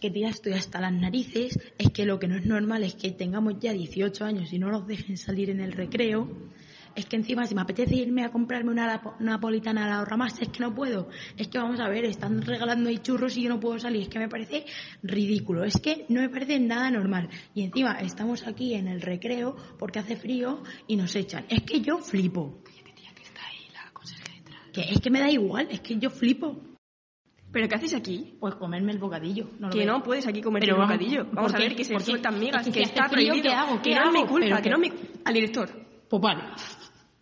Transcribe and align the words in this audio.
Que 0.00 0.10
tía 0.10 0.28
estoy 0.28 0.54
hasta 0.54 0.80
las 0.80 0.92
narices, 0.92 1.58
es 1.78 1.90
que 1.90 2.06
lo 2.06 2.18
que 2.18 2.26
no 2.26 2.36
es 2.36 2.46
normal 2.46 2.82
es 2.82 2.94
que 2.94 3.12
tengamos 3.12 3.60
ya 3.60 3.72
18 3.72 4.24
años 4.24 4.52
y 4.52 4.58
no 4.58 4.70
nos 4.70 4.86
dejen 4.86 5.16
salir 5.16 5.50
en 5.50 5.60
el 5.60 5.72
recreo. 5.72 6.28
Es 6.96 7.06
que 7.06 7.16
encima 7.16 7.46
si 7.46 7.54
me 7.54 7.60
apetece 7.60 7.94
irme 7.94 8.24
a 8.24 8.32
comprarme 8.32 8.72
una 8.72 9.00
napolitana 9.20 9.84
a 9.84 9.88
la 9.88 9.94
ahorra 9.98 10.16
más, 10.16 10.40
es 10.42 10.48
que 10.48 10.60
no 10.60 10.74
puedo. 10.74 11.08
Es 11.36 11.46
que 11.46 11.58
vamos 11.58 11.78
a 11.78 11.88
ver, 11.88 12.04
están 12.04 12.42
regalando 12.42 12.88
ahí 12.88 12.98
churros 12.98 13.36
y 13.36 13.42
yo 13.42 13.48
no 13.48 13.60
puedo 13.60 13.78
salir. 13.78 14.02
Es 14.02 14.08
que 14.08 14.18
me 14.18 14.28
parece 14.28 14.64
ridículo. 15.02 15.64
Es 15.64 15.78
que 15.78 16.04
no 16.08 16.20
me 16.20 16.28
parece 16.28 16.58
nada 16.58 16.90
normal. 16.90 17.28
Y 17.54 17.62
encima 17.62 18.00
estamos 18.00 18.46
aquí 18.46 18.74
en 18.74 18.88
el 18.88 19.00
recreo 19.02 19.54
porque 19.78 20.00
hace 20.00 20.16
frío 20.16 20.62
y 20.88 20.96
nos 20.96 21.14
echan. 21.14 21.44
Es 21.48 21.62
que 21.62 21.80
yo 21.80 21.98
flipo. 21.98 22.60
Que 24.72 24.82
es 24.82 25.00
que 25.00 25.10
me 25.10 25.20
da 25.20 25.30
igual, 25.30 25.68
es 25.70 25.80
que 25.80 25.96
yo 25.98 26.10
flipo. 26.10 26.60
¿Pero 27.52 27.68
qué 27.68 27.74
haces 27.74 27.94
aquí? 27.94 28.36
Pues 28.38 28.54
comerme 28.54 28.92
el 28.92 28.98
bocadillo. 28.98 29.46
No 29.58 29.66
lo 29.68 29.72
que 29.72 29.80
veo. 29.80 29.86
no 29.92 30.02
puedes 30.02 30.26
aquí 30.26 30.40
comer 30.40 30.64
el 30.68 30.74
bocadillo. 30.76 31.24
¿por 31.26 31.34
Vamos 31.34 31.54
a 31.54 31.58
ver 31.58 31.74
que 31.74 31.84
se 31.84 31.98
sueltan 31.98 32.38
migas, 32.38 32.66
Es 32.66 32.72
que 32.72 32.78
que, 32.80 32.84
está 32.84 33.08
frío, 33.08 33.28
prohibido. 33.32 33.50
¿qué 33.50 33.56
hago? 33.56 33.76
Que 33.82 33.90
¿Qué 33.90 33.94
no 33.96 34.06
es 34.06 34.12
mi 34.12 34.26
culpa, 34.26 34.44
Pero 34.46 34.56
que 34.56 34.62
que- 34.62 34.70
no 34.70 34.76
es 34.76 34.82
mi... 34.92 34.92
Al 35.24 35.34
director. 35.34 35.68
Pues 36.08 36.22
vale. 36.22 36.42